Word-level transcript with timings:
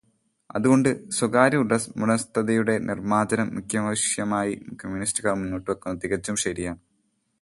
അതുകൊണ്ട്, 0.55 0.87
സ്വകാര്യസ്വത്തുടമസ്ഥതയുടെ 1.09 2.75
നിർമ്മാജ്ജനം 2.87 3.51
മുഖ്യാവശ്യമായി 3.55 4.55
കമ്മ്യൂണിസ്റ്റുകാർ 4.81 5.35
മുന്നോട്ട് 5.43 5.69
വയ്ക്കുന്നത് 5.71 6.03
തികച്ചും 6.05 6.35
ശരിയാണ്. 6.45 6.81